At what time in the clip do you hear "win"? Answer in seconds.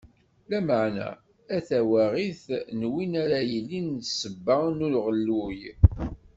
2.93-3.13